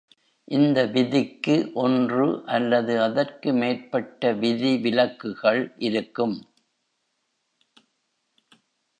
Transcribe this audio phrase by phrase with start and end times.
[0.47, 2.25] இந்த விதிக்கு ஒன்று,
[2.45, 6.35] அல்லது அதற்கு மேற்பட்ட விதிவிலக்குகள் இருக்கும்.